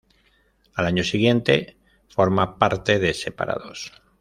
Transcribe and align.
Al 0.73 0.87
año 0.87 1.03
siguiente 1.03 1.77
forma 2.09 2.57
parte 2.57 2.97
de 2.97 3.13
"Separados". 3.13 3.91